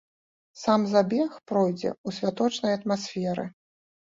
Сам 0.61 0.85
забег 0.93 1.29
пройдзе 1.51 1.89
ў 1.91 2.09
святочнай 2.21 2.73
атмасферы. 2.79 3.45